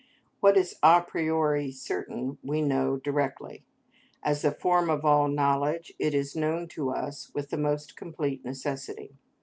[0.39, 3.63] What is a priori certain we know directly;
[4.23, 8.43] as the form of all knowledge, it is known to us with the most complete
[8.43, 9.11] necessity.